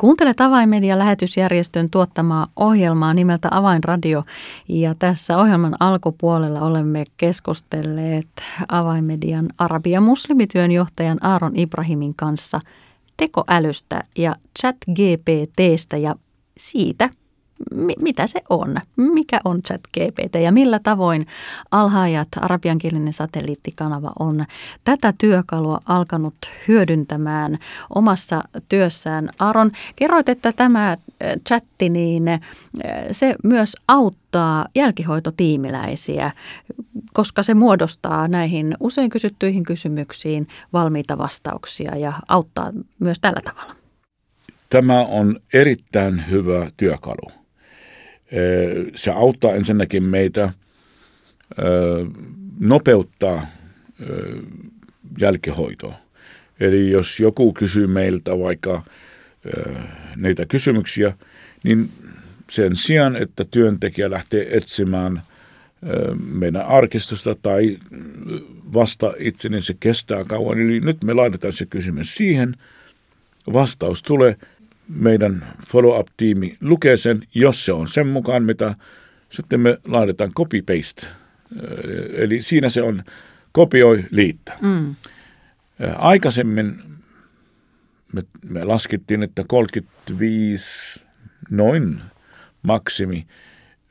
Kuuntele 0.00 0.34
Avainmedian 0.38 0.98
lähetysjärjestön 0.98 1.90
tuottamaa 1.90 2.46
ohjelmaa 2.56 3.14
nimeltä 3.14 3.48
Avainradio. 3.50 4.24
Ja 4.68 4.94
tässä 4.94 5.38
ohjelman 5.38 5.76
alkupuolella 5.80 6.60
olemme 6.60 7.04
keskustelleet 7.16 8.26
Avainmedian 8.68 9.48
Arabian 9.58 10.02
muslimityön 10.02 10.72
johtajan 10.72 11.24
Aaron 11.24 11.56
Ibrahimin 11.56 12.14
kanssa 12.14 12.60
tekoälystä 13.16 14.04
ja 14.18 14.36
chat 14.60 14.76
GPTstä 14.90 15.96
ja 15.96 16.14
siitä, 16.56 17.10
mitä 18.00 18.26
se 18.26 18.40
on, 18.50 18.76
mikä 18.96 19.40
on 19.44 19.62
chat 19.62 19.80
GPT 19.98 20.34
ja 20.42 20.52
millä 20.52 20.78
tavoin 20.82 21.26
alhaajat 21.70 22.28
arabiankielinen 22.40 23.12
satelliittikanava 23.12 24.12
on 24.18 24.44
tätä 24.84 25.14
työkalua 25.18 25.80
alkanut 25.86 26.34
hyödyntämään 26.68 27.58
omassa 27.94 28.42
työssään. 28.68 29.28
Aaron, 29.38 29.70
kerroit, 29.96 30.28
että 30.28 30.52
tämä 30.52 30.96
chatti, 31.48 31.88
niin 31.88 32.24
se 33.10 33.34
myös 33.44 33.76
auttaa 33.88 34.66
jälkihoitotiimiläisiä, 34.74 36.32
koska 37.12 37.42
se 37.42 37.54
muodostaa 37.54 38.28
näihin 38.28 38.76
usein 38.80 39.10
kysyttyihin 39.10 39.64
kysymyksiin 39.64 40.48
valmiita 40.72 41.18
vastauksia 41.18 41.96
ja 41.96 42.12
auttaa 42.28 42.72
myös 42.98 43.20
tällä 43.20 43.40
tavalla. 43.44 43.74
Tämä 44.70 45.00
on 45.00 45.40
erittäin 45.54 46.30
hyvä 46.30 46.70
työkalu 46.76 47.39
se 48.94 49.10
auttaa 49.10 49.54
ensinnäkin 49.54 50.04
meitä 50.04 50.52
nopeuttaa 52.60 53.46
jälkihoitoa. 55.20 55.94
Eli 56.60 56.90
jos 56.90 57.20
joku 57.20 57.52
kysyy 57.52 57.86
meiltä 57.86 58.38
vaikka 58.38 58.82
niitä 60.16 60.46
kysymyksiä, 60.46 61.12
niin 61.64 61.90
sen 62.50 62.76
sijaan, 62.76 63.16
että 63.16 63.44
työntekijä 63.50 64.10
lähtee 64.10 64.56
etsimään 64.56 65.22
meidän 66.24 66.66
arkistosta 66.66 67.34
tai 67.34 67.78
vasta 68.74 69.12
itse, 69.18 69.48
niin 69.48 69.62
se 69.62 69.74
kestää 69.80 70.24
kauan. 70.24 70.58
Eli 70.58 70.80
nyt 70.80 71.04
me 71.04 71.14
laitetaan 71.14 71.52
se 71.52 71.66
kysymys 71.66 72.14
siihen, 72.14 72.54
vastaus 73.52 74.02
tulee, 74.02 74.36
meidän 74.90 75.46
follow-up-tiimi 75.66 76.56
lukee 76.60 76.96
sen, 76.96 77.22
jos 77.34 77.64
se 77.66 77.72
on 77.72 77.88
sen 77.88 78.06
mukaan, 78.06 78.44
mitä 78.44 78.74
sitten 79.28 79.60
me 79.60 79.78
laitetaan 79.84 80.30
copy-paste. 80.34 81.06
Eli 82.12 82.42
siinä 82.42 82.68
se 82.68 82.82
on 82.82 83.02
kopioi, 83.52 84.04
liittää. 84.10 84.58
Mm. 84.62 84.94
Aikaisemmin 85.96 86.82
me, 88.12 88.22
me 88.44 88.64
laskettiin, 88.64 89.22
että 89.22 89.44
35 89.48 91.00
noin 91.50 92.00
maksimi 92.62 93.26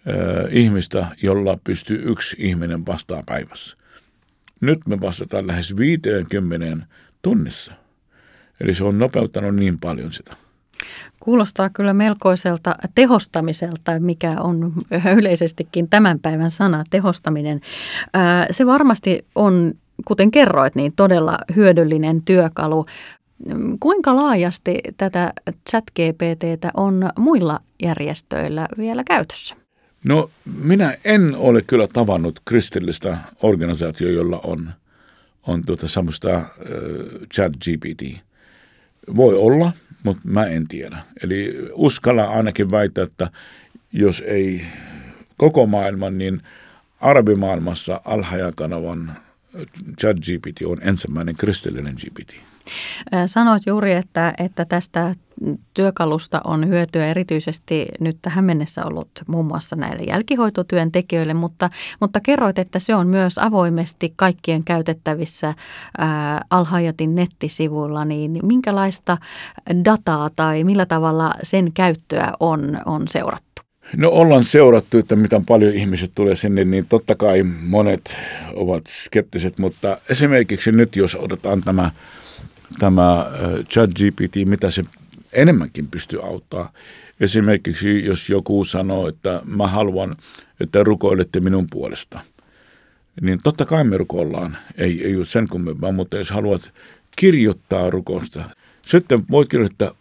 äh, 0.08 0.16
ihmistä, 0.50 1.08
jolla 1.24 1.60
pystyy 1.64 2.02
yksi 2.06 2.36
ihminen 2.40 2.86
vastaan 2.86 3.24
päivässä. 3.26 3.78
Nyt 4.62 4.88
me 4.88 5.02
vastataan 5.02 5.48
lähes 5.48 5.76
50 5.76 6.88
tunnissa. 7.22 7.74
Eli 8.62 8.74
se 8.74 8.84
on 8.84 8.98
nopeuttanut 8.98 9.56
niin 9.56 9.80
paljon 9.80 10.14
sitä. 10.14 10.36
Kuulostaa 11.20 11.70
kyllä 11.70 11.94
melkoiselta 11.94 12.76
tehostamiselta, 12.96 14.00
mikä 14.00 14.32
on 14.40 14.74
yleisestikin 15.20 15.90
tämän 15.90 16.20
päivän 16.20 16.52
sana, 16.52 16.84
tehostaminen. 16.90 17.62
Se 18.52 18.66
varmasti 18.66 19.26
on, 19.36 19.74
kuten 20.06 20.32
kerroit, 20.32 20.76
niin 20.76 20.94
todella 20.96 21.38
hyödyllinen 21.56 22.22
työkalu. 22.22 22.86
Kuinka 23.80 24.16
laajasti 24.16 24.80
tätä 24.98 25.34
chat-GPTtä 25.70 26.72
on 26.78 27.10
muilla 27.18 27.60
järjestöillä 27.84 28.68
vielä 28.78 29.04
käytössä? 29.04 29.56
No 30.04 30.30
minä 30.64 30.98
en 31.04 31.36
ole 31.36 31.62
kyllä 31.62 31.88
tavannut 31.88 32.40
kristillistä 32.46 33.18
organisaatio, 33.44 34.10
jolla 34.10 34.40
on, 34.44 34.70
on 35.48 35.62
tuota 35.66 35.88
semmoista 35.88 36.36
äh, 36.36 36.46
chat-GPT. 37.36 38.18
Voi 39.16 39.36
olla, 39.36 39.72
mutta 40.04 40.22
mä 40.24 40.46
en 40.46 40.68
tiedä. 40.68 40.98
Eli 41.24 41.70
uskalla 41.74 42.24
ainakin 42.24 42.72
väittää, 42.72 43.04
että 43.04 43.32
jos 43.94 44.24
ei 44.28 44.66
koko 45.38 45.66
maailman, 45.66 46.18
niin 46.18 46.42
arabimaailmassa 47.02 48.02
Alhaja-kanavan 48.06 49.12
ChatGPT 50.00 50.62
on 50.66 50.78
ensimmäinen 50.82 51.36
kristillinen 51.36 51.96
GPT. 51.96 52.34
Sanoit 53.26 53.64
juuri, 53.66 53.94
että, 53.94 54.34
että 54.38 54.66
tästä 54.66 55.16
työkalusta 55.74 56.42
on 56.44 56.68
hyötyä 56.68 57.08
erityisesti 57.08 57.88
nyt 58.00 58.18
tähän 58.22 58.46
mennessä 58.46 58.86
ollut 58.86 59.10
muun 59.28 59.46
muassa 59.46 59.76
näille 59.76 60.04
jälkihoitotyöntekijöille, 60.04 61.34
mutta, 61.34 61.70
mutta 62.00 62.20
kerroit, 62.20 62.60
että 62.60 62.80
se 62.80 62.96
on 62.96 63.08
myös 63.08 63.38
avoimesti 63.38 64.14
kaikkien 64.16 64.64
käytettävissä 64.64 65.54
Alhajatin 66.50 67.16
nettisivuilla, 67.16 68.06
niin 68.06 68.40
minkälaista 68.44 69.18
dataa 69.86 70.30
tai 70.36 70.64
millä 70.64 70.86
tavalla 70.86 71.34
sen 71.44 71.74
käyttöä 71.74 72.34
on, 72.40 72.82
on 72.86 73.08
seurattu? 73.08 73.62
No 73.98 74.10
ollaan 74.10 74.44
seurattu, 74.44 74.98
että 74.98 75.16
mitä 75.16 75.42
paljon 75.48 75.74
ihmiset 75.74 76.12
tulee 76.16 76.36
sinne, 76.36 76.66
niin 76.66 76.86
totta 76.86 77.16
kai 77.16 77.44
monet 77.44 78.18
ovat 78.54 78.88
skeptiset, 78.88 79.58
mutta 79.58 79.98
esimerkiksi 80.10 80.72
nyt 80.72 80.96
jos 80.96 81.16
otetaan 81.16 81.62
tämä 81.62 81.92
tämä 82.80 83.26
chat 83.70 83.90
GPT, 83.90 84.36
mitä 84.46 84.72
se 84.72 84.84
enemmänkin 85.34 85.88
pystyy 85.88 86.24
auttaa. 86.24 86.72
Esimerkiksi 87.20 88.06
jos 88.06 88.30
joku 88.30 88.64
sanoo, 88.64 89.08
että 89.08 89.42
mä 89.46 89.68
haluan, 89.68 90.16
että 90.60 90.84
rukoilette 90.84 91.40
minun 91.40 91.68
puolesta, 91.72 92.20
niin 93.22 93.40
totta 93.44 93.66
kai 93.66 93.84
me 93.84 93.98
rukoillaan, 93.98 94.58
ei, 94.78 95.06
ei 95.06 95.16
ole 95.16 95.26
sen 95.26 95.48
kummempaa, 95.48 95.92
mutta 95.92 96.18
jos 96.18 96.32
haluat 96.32 96.72
kirjoittaa 97.16 97.90
rukousta, 97.90 98.50
sitten 98.86 99.24
voi 99.32 99.46
kirjoittaa, 99.46 99.92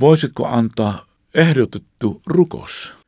voisitko 0.00 0.46
antaa 0.46 1.06
ehdotettu 1.34 2.22
rukous. 2.26 2.98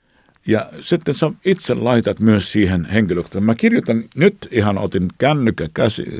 Ja 0.46 0.70
sitten 0.80 1.14
sä 1.14 1.30
itse 1.44 1.74
laitat 1.74 2.20
myös 2.20 2.52
siihen 2.52 2.84
henkilökohtaisesti. 2.84 3.46
Mä 3.46 3.54
kirjoitan, 3.54 4.04
nyt 4.14 4.48
ihan 4.50 4.78
otin 4.78 5.08
kännykkä 5.18 5.68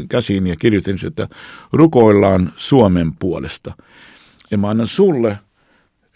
käsiin 0.09 0.47
ja 0.47 0.57
kirjoitin 0.57 1.07
että 1.07 1.29
rukoillaan 1.73 2.53
Suomen 2.57 3.13
puolesta. 3.13 3.75
Ja 4.51 4.59
mä 4.59 4.69
annan 4.69 4.87
sulle, 4.87 5.39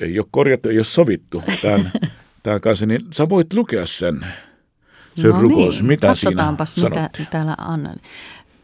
ei 0.01 0.19
ole 0.19 0.27
korjattu, 0.31 0.69
ei 0.69 0.79
ole 0.79 0.85
sovittu 0.85 1.43
tämän, 1.63 1.93
tämän 2.43 2.61
kanssa, 2.61 2.87
niin 2.87 3.01
sä 3.13 3.29
voit 3.29 3.53
lukea 3.53 3.87
sen, 3.87 4.27
sen 5.17 5.31
no 5.31 5.41
rukous, 5.41 5.77
niin. 5.77 5.87
mitä 5.87 6.15
siinä 6.15 6.53
mitä 6.53 7.11
täällä 7.31 7.55
annan. 7.59 7.97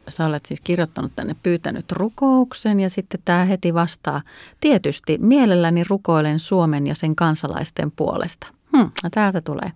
Sä 0.08 0.26
olet 0.26 0.46
siis 0.46 0.60
kirjoittanut 0.60 1.12
tänne, 1.16 1.36
pyytänyt 1.42 1.92
rukouksen 1.92 2.80
ja 2.80 2.90
sitten 2.90 3.20
tämä 3.24 3.44
heti 3.44 3.74
vastaa. 3.74 4.22
Tietysti 4.60 5.18
mielelläni 5.18 5.84
rukoilen 5.88 6.40
Suomen 6.40 6.86
ja 6.86 6.94
sen 6.94 7.16
kansalaisten 7.16 7.90
puolesta– 7.90 8.46
Hmm, 8.76 8.90
täältä 9.10 9.40
tulee. 9.40 9.72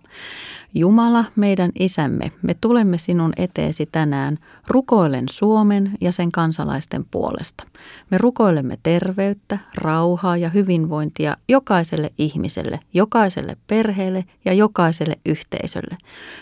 Jumala, 0.77 1.25
meidän 1.35 1.71
isämme, 1.79 2.31
me 2.41 2.55
tulemme 2.61 2.97
sinun 2.97 3.33
eteesi 3.37 3.89
tänään, 3.91 4.37
rukoilen 4.67 5.25
Suomen 5.29 5.91
ja 6.01 6.11
sen 6.11 6.31
kansalaisten 6.31 7.05
puolesta. 7.11 7.63
Me 8.09 8.17
rukoilemme 8.17 8.77
terveyttä, 8.83 9.59
rauhaa 9.75 10.37
ja 10.37 10.49
hyvinvointia 10.49 11.37
jokaiselle 11.49 12.11
ihmiselle, 12.17 12.79
jokaiselle 12.93 13.57
perheelle 13.67 14.25
ja 14.45 14.53
jokaiselle 14.53 15.15
yhteisölle. 15.25 15.97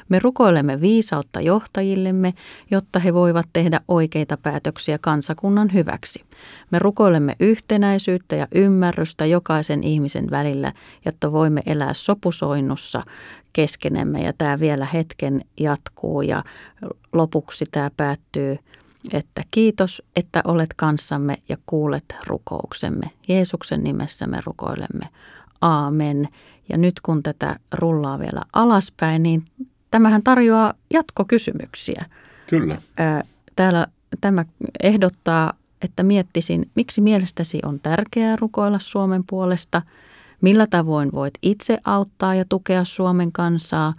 Me 0.10 0.20
rukoilemme 0.20 0.82
viisautta 0.82 1.42
johtajillemme, 1.42 2.34
jotta 2.72 3.00
he 3.00 3.14
voivat 3.14 3.50
tehdä 3.54 3.82
oikeita 3.88 4.38
päätöksiä 4.38 4.98
kansakunnan 4.98 5.74
hyväksi. 5.74 6.24
Me 6.72 6.80
rukoilemme 6.80 7.36
yhtenäisyyttä 7.40 8.36
ja 8.36 8.48
ymmärrystä 8.56 9.26
jokaisen 9.26 9.84
ihmisen 9.84 10.32
välillä, 10.32 10.74
jotta 11.06 11.32
voimme 11.32 11.62
elää 11.66 11.94
sopusoinnussa 11.94 13.04
keskenemme 13.54 14.22
ja 14.22 14.34
tämä 14.38 14.60
vielä 14.60 14.88
hetken 14.94 15.42
jatkuu 15.60 16.22
ja 16.22 16.44
lopuksi 17.14 17.66
tämä 17.72 17.92
päättyy, 17.98 18.58
että 19.14 19.44
kiitos, 19.52 20.02
että 20.16 20.42
olet 20.46 20.74
kanssamme 20.76 21.38
ja 21.50 21.58
kuulet 21.66 22.16
rukouksemme. 22.28 23.12
Jeesuksen 23.28 23.84
nimessä 23.84 24.28
me 24.28 24.40
rukoilemme. 24.46 25.10
Aamen. 25.62 26.28
Ja 26.70 26.78
nyt 26.78 26.94
kun 27.04 27.24
tätä 27.24 27.56
rullaa 27.74 28.20
vielä 28.20 28.42
alaspäin, 28.54 29.24
niin 29.24 29.46
tämähän 29.92 30.24
tarjoaa 30.24 30.74
jatkokysymyksiä. 30.94 32.06
Kyllä. 32.48 32.78
Täällä 33.56 33.88
tämä 34.22 34.46
ehdottaa, 34.84 35.54
että 35.82 36.04
miettisin, 36.04 36.72
miksi 36.76 37.02
mielestäsi 37.02 37.60
on 37.66 37.80
tärkeää 37.80 38.36
rukoilla 38.36 38.80
Suomen 38.80 39.24
puolesta– 39.30 39.82
Millä 40.44 40.68
tavoin 40.68 41.12
voit 41.12 41.34
itse 41.42 41.78
auttaa 41.86 42.36
ja 42.36 42.46
tukea 42.50 42.84
Suomen 42.84 43.32
kansaa? 43.32 43.94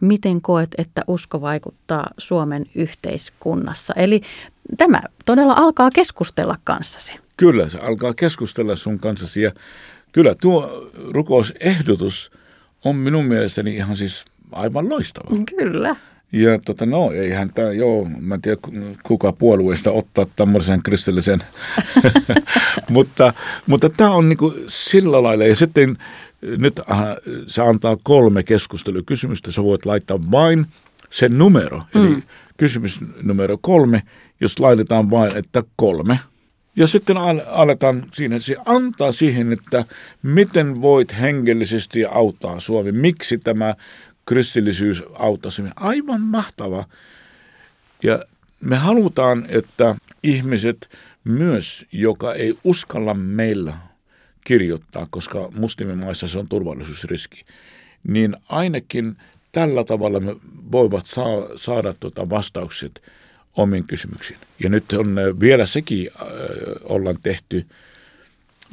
Miten 0.00 0.42
koet, 0.42 0.68
että 0.78 1.02
usko 1.06 1.40
vaikuttaa 1.40 2.10
Suomen 2.18 2.66
yhteiskunnassa? 2.74 3.94
Eli 3.96 4.20
tämä 4.78 5.00
todella 5.24 5.52
alkaa 5.56 5.90
keskustella 5.90 6.56
kanssasi. 6.64 7.14
Kyllä, 7.36 7.68
se 7.68 7.78
alkaa 7.78 8.14
keskustella 8.14 8.76
sun 8.76 8.98
kanssasi 8.98 9.42
ja 9.42 9.52
kyllä 10.12 10.34
tuo 10.40 10.90
rukousehdotus 11.10 12.32
on 12.84 12.96
minun 12.96 13.24
mielestäni 13.24 13.74
ihan 13.74 13.96
siis 13.96 14.24
aivan 14.52 14.88
loistava. 14.88 15.36
Kyllä. 15.56 15.96
Ja 16.32 16.58
tota, 16.58 16.86
no, 16.86 17.10
eihän 17.10 17.52
tämä, 17.52 17.72
joo, 17.72 18.08
mä 18.20 18.34
en 18.34 18.42
tiedä 18.42 18.58
kuka 19.02 19.32
puolueesta 19.32 19.92
ottaa 19.92 20.26
tämmöisen 20.36 20.82
kristillisen, 20.82 21.42
mutta, 22.88 23.34
mutta 23.66 23.90
tämä 23.90 24.10
on 24.10 24.28
niinku 24.28 24.54
sillä 24.66 25.22
lailla. 25.22 25.44
Ja 25.44 25.56
sitten 25.56 25.98
nyt 26.42 26.78
äh, 26.78 26.98
se 27.46 27.62
antaa 27.62 27.96
kolme 28.02 28.42
keskustelukysymystä, 28.42 29.52
sä 29.52 29.62
voit 29.62 29.86
laittaa 29.86 30.30
vain 30.30 30.66
sen 31.10 31.38
numero, 31.38 31.82
mm. 31.94 32.06
eli 32.06 32.22
kysymys 32.56 33.00
numero 33.22 33.58
kolme, 33.60 34.02
jos 34.40 34.58
laitetaan 34.58 35.10
vain, 35.10 35.36
että 35.36 35.62
kolme. 35.76 36.18
Ja 36.76 36.86
sitten 36.86 37.16
aletaan 37.46 38.06
siinä, 38.12 38.38
se 38.38 38.56
antaa 38.66 39.12
siihen, 39.12 39.52
että 39.52 39.84
miten 40.22 40.80
voit 40.80 41.20
hengellisesti 41.20 42.04
auttaa 42.04 42.60
Suomi, 42.60 42.92
miksi 42.92 43.38
tämä 43.38 43.74
kristillisyys 44.26 45.02
auttaisi. 45.18 45.62
Aivan 45.76 46.20
mahtava. 46.20 46.84
Ja 48.02 48.24
me 48.60 48.76
halutaan, 48.76 49.46
että 49.48 49.96
ihmiset 50.22 50.90
myös, 51.24 51.86
joka 51.92 52.34
ei 52.34 52.54
uskalla 52.64 53.14
meillä 53.14 53.76
kirjoittaa, 54.44 55.06
koska 55.10 55.48
muslimimaissa 55.56 56.28
se 56.28 56.38
on 56.38 56.48
turvallisuusriski, 56.48 57.44
niin 58.08 58.36
ainakin 58.48 59.16
tällä 59.52 59.84
tavalla 59.84 60.20
me 60.20 60.36
voivat 60.72 61.06
saa, 61.06 61.42
saada 61.56 61.94
tuota 61.94 62.30
vastaukset 62.30 63.02
omiin 63.56 63.84
kysymyksiin. 63.84 64.40
Ja 64.62 64.68
nyt 64.68 64.92
on 64.92 65.16
vielä 65.40 65.66
sekin 65.66 66.10
äh, 66.20 66.26
ollaan 66.82 67.18
tehty 67.22 67.66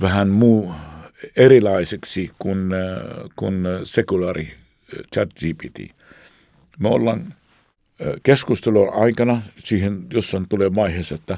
vähän 0.01 0.29
muu 0.29 0.73
erilaiseksi 1.35 2.31
kuin, 2.39 2.73
äh, 2.73 3.29
kuin 3.35 3.63
sekulaari 3.83 4.53
chat 5.15 5.29
GPT. 5.33 5.91
Me 6.79 6.89
ollaan 6.89 7.33
keskustelun 8.23 8.93
aikana 8.93 9.41
siihen 9.57 10.05
jossain 10.13 10.49
tulee 10.49 10.75
vaiheessa, 10.75 11.15
että 11.15 11.37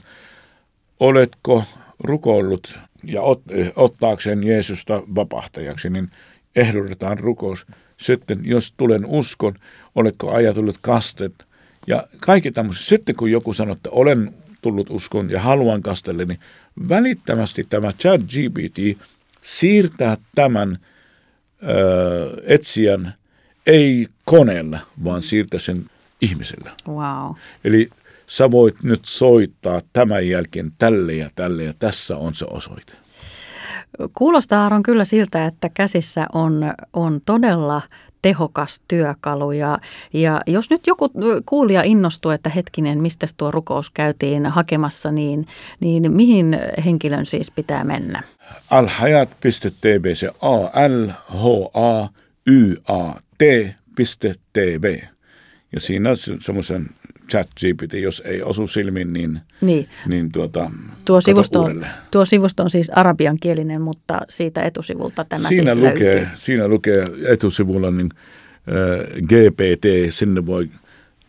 oletko 0.99 1.63
rukoillut 1.99 2.79
ja 3.03 3.21
ot, 3.21 3.41
ottaakseen 3.75 4.43
Jeesusta 4.43 5.03
vapahtajaksi, 5.15 5.89
niin 5.89 6.09
ehdotetaan 6.55 7.19
rukous. 7.19 7.65
Sitten 7.97 8.39
jos 8.43 8.73
tulen 8.77 9.05
uskon, 9.05 9.53
oletko 9.95 10.31
ajatellut 10.31 10.77
kastet 10.81 11.45
ja 11.87 12.07
kaikki 12.19 12.51
tämmöiset. 12.51 12.85
Sitten 12.85 13.15
kun 13.15 13.31
joku 13.31 13.53
sanoo, 13.53 13.73
että 13.73 13.89
olen 13.89 14.33
tullut 14.61 14.89
uskon 14.89 15.29
ja 15.29 15.41
haluan 15.41 15.81
kastelle, 15.81 16.25
niin 16.25 16.39
välittömästi 16.89 17.63
tämä 17.69 17.93
chat 17.93 18.21
GPT 18.21 19.01
siirtää 19.41 20.17
tämän 20.35 20.77
ö, 21.63 22.41
etsijän 22.43 23.13
ei 23.69 24.07
koneella, 24.25 24.79
vaan 25.03 25.21
siirtää 25.21 25.59
sen 25.59 25.85
ihmisellä. 26.21 26.71
Wow. 26.87 27.35
Eli 27.63 27.89
sä 28.27 28.51
voit 28.51 28.83
nyt 28.83 29.05
soittaa 29.05 29.81
tämän 29.93 30.27
jälkeen 30.27 30.71
tälle 30.77 31.13
ja 31.13 31.29
tälle 31.35 31.63
ja 31.63 31.73
tässä 31.79 32.17
on 32.17 32.35
se 32.35 32.45
osoite. 32.49 32.93
Kuulostaa 34.13 34.63
Aaron 34.63 34.83
kyllä 34.83 35.05
siltä, 35.05 35.45
että 35.45 35.69
käsissä 35.69 36.27
on, 36.33 36.73
on 36.93 37.21
todella 37.25 37.81
tehokas 38.21 38.81
työkalu. 38.87 39.51
Ja, 39.51 39.79
ja 40.13 40.41
jos 40.47 40.69
nyt 40.69 40.87
joku 40.87 41.09
kuulija 41.45 41.83
innostuu, 41.83 42.31
että 42.31 42.49
hetkinen, 42.49 43.01
mistä 43.01 43.27
tuo 43.37 43.51
rukous 43.51 43.89
käytiin 43.89 44.45
hakemassa, 44.45 45.11
niin, 45.11 45.47
niin 45.79 46.11
mihin 46.11 46.59
henkilön 46.85 47.25
siis 47.25 47.51
pitää 47.51 47.83
mennä? 47.83 48.23
alhajat.tv, 48.69 50.15
se 50.15 50.31
a 50.41 50.87
l 50.87 51.09
h 51.31 51.45
a 51.73 52.09
y 52.47 52.75
a 52.87 53.28
t.tv. 53.39 54.99
Ja 55.73 55.79
siinä 55.79 56.09
on 56.09 56.17
semmoisen 56.39 56.89
chat 57.31 57.47
GPT, 57.59 57.93
jos 57.93 58.23
ei 58.25 58.41
osu 58.41 58.67
silmiin, 58.67 59.13
niin, 59.13 59.39
niin. 59.61 59.89
niin 60.07 60.31
tuota, 60.31 60.71
tuo, 61.05 61.21
sivusto 61.21 61.61
on, 61.61 61.85
tuo 62.11 62.25
sivusto 62.25 62.63
on 62.63 62.69
siis 62.69 62.89
arabiankielinen, 62.89 63.81
mutta 63.81 64.21
siitä 64.29 64.61
etusivulta 64.61 65.25
tämä 65.25 65.47
siinä 65.47 65.71
siis 65.71 65.83
lukee, 65.83 66.15
löytyy. 66.15 66.27
Siinä 66.33 66.67
lukee 66.67 67.07
etusivulla 67.27 67.91
niin, 67.91 68.09
äh, 68.13 69.21
GPT, 69.21 70.13
sinne 70.13 70.45
voi 70.45 70.69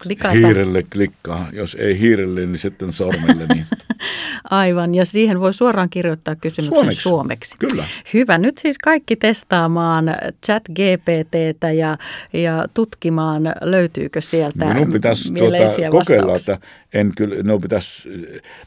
Klikata. 0.02 0.34
hiirelle 0.34 0.82
klikkaa. 0.82 1.48
Jos 1.52 1.76
ei 1.80 1.98
hiirelle, 1.98 2.46
niin 2.46 2.58
sitten 2.58 2.92
sormelle. 2.92 3.46
Niin. 3.54 3.66
Aivan, 4.50 4.94
ja 4.94 5.04
siihen 5.04 5.40
voi 5.40 5.54
suoraan 5.54 5.90
kirjoittaa 5.90 6.36
kysymyksen 6.36 6.76
suomeksi. 6.76 7.02
suomeksi. 7.02 7.56
Kyllä. 7.58 7.84
Hyvä, 8.14 8.38
nyt 8.38 8.58
siis 8.58 8.78
kaikki 8.78 9.16
testaamaan 9.16 10.04
chat 10.46 10.62
GPTtä 10.68 11.72
ja, 11.72 11.98
ja 12.32 12.64
tutkimaan, 12.74 13.42
löytyykö 13.60 14.20
sieltä 14.20 14.64
Minun 14.64 14.92
pitäisi 14.92 15.32
tuota, 15.34 15.56
kokeilla, 15.90 16.36
että 16.36 16.58
en 16.94 17.12
kyllä, 17.16 17.42
no 17.42 17.58
pitäisi, 17.58 18.08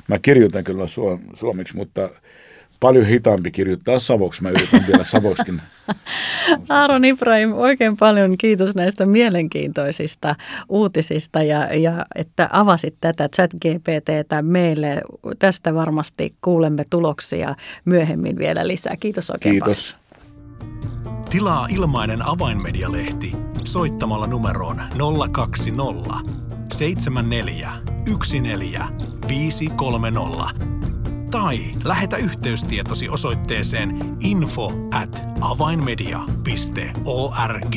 mä 0.08 0.20
kirjoitan 0.20 0.64
kyllä 0.64 0.86
suomeksi, 1.34 1.76
mutta 1.76 2.10
paljon 2.84 3.06
hitaampi 3.06 3.52
kirjoittaa 3.52 4.00
savoksi. 4.00 4.44
Mä 4.44 4.50
yritän 4.50 4.84
vielä 4.88 5.04
savoksikin. 5.04 5.62
Aaron 6.70 7.06
Ibrahim, 7.06 7.54
oikein 7.54 7.98
paljon 7.98 8.38
kiitos 8.38 8.76
näistä 8.76 9.06
mielenkiintoisista 9.06 10.36
uutisista 10.70 11.44
ja, 11.44 11.76
ja 11.76 12.06
että 12.16 12.50
avasit 12.52 12.96
tätä 13.02 13.30
chat-GPTtä 13.36 14.42
meille. 14.42 15.02
Tästä 15.40 15.74
varmasti 15.74 16.36
kuulemme 16.42 16.86
tuloksia 16.90 17.56
myöhemmin 17.86 18.38
vielä 18.38 18.68
lisää. 18.68 18.96
Kiitos 19.00 19.30
oikein 19.30 19.54
Kiitos. 19.54 19.96
Paljon. 19.96 21.24
Tilaa 21.30 21.68
ilmainen 21.70 22.28
avainmedialehti 22.28 23.32
soittamalla 23.64 24.28
numeroon 24.28 24.82
020 25.32 26.14
74 26.74 27.72
14 28.42 28.88
530 29.28 30.93
tai 31.34 31.60
lähetä 31.84 32.18
yhteystietosi 32.18 33.10
osoitteeseen 33.10 34.18
info 34.24 34.72
at 34.94 35.28
avainmedia.org. 35.42 37.76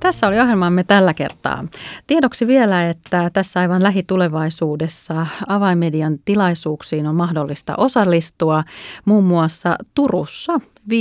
Tässä 0.00 0.26
oli 0.26 0.40
ohjelmamme 0.40 0.84
tällä 0.84 1.14
kertaa. 1.14 1.64
Tiedoksi 2.06 2.46
vielä, 2.46 2.90
että 2.90 3.30
tässä 3.32 3.60
aivan 3.60 3.82
lähitulevaisuudessa 3.82 5.26
avainmedian 5.48 6.18
tilaisuuksiin 6.24 7.06
on 7.06 7.14
mahdollista 7.14 7.74
osallistua 7.76 8.64
muun 9.04 9.24
muassa 9.24 9.76
Turussa 9.94 10.60
15.10. 10.88 10.94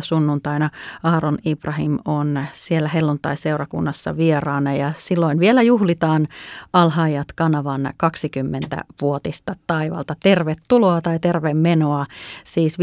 sunnuntaina 0.00 0.70
Aaron 1.02 1.38
Ibrahim 1.44 1.98
on 2.04 2.44
siellä 2.52 2.88
helluntai-seurakunnassa 2.88 4.16
vieraana 4.16 4.74
ja 4.74 4.92
silloin 4.96 5.38
vielä 5.38 5.62
juhlitaan 5.62 6.26
Alhaajat 6.72 7.32
kanavan 7.32 7.86
20-vuotista 7.86 9.56
taivalta. 9.66 10.16
Tervetuloa 10.22 11.00
tai 11.00 11.18
tervemenoa 11.18 12.06
siis 12.44 12.76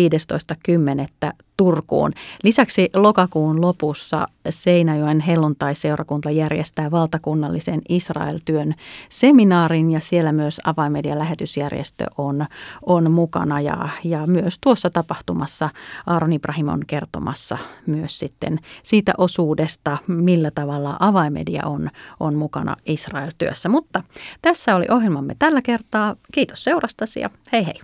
15.10. 1.28 1.34
Turkuun. 1.58 2.12
Lisäksi 2.44 2.90
lokakuun 2.94 3.62
lopussa 3.62 4.28
Seinäjoen 4.50 5.20
helluntai-seurakunta 5.20 6.32
järjestää 6.32 6.92
valtakunnallisen 6.92 7.82
Israel-työn 7.90 8.76
seminaarin 9.10 9.92
ja 9.92 10.00
siellä 10.00 10.32
myös 10.32 10.62
avaimedian 10.64 11.20
lähetysjärjestö 11.20 12.06
on, 12.18 12.46
on 12.86 13.12
mukana 13.12 13.62
ja, 13.62 13.90
ja 14.04 14.28
myös 14.28 14.58
tuossa 14.62 14.90
tapahtumassa 14.90 15.70
Aaron 16.08 16.34
Ibrahim 16.34 16.68
on 16.68 16.82
kertomassa 16.88 17.58
myös 17.86 18.20
sitten 18.20 18.60
siitä 18.84 19.14
osuudesta, 19.18 19.98
millä 20.08 20.52
tavalla 20.52 20.98
avaimedia 21.00 21.66
on, 21.66 21.90
on 22.20 22.36
mukana 22.36 22.76
Israel-työssä. 22.86 23.70
Mutta 23.70 24.04
tässä 24.42 24.76
oli 24.76 24.86
ohjelmamme 24.90 25.36
tällä 25.40 25.62
kertaa. 25.62 26.16
Kiitos 26.32 26.64
seurastasi 26.64 27.20
ja 27.20 27.30
hei 27.52 27.66
hei. 27.66 27.82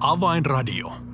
Avainradio. 0.00 1.09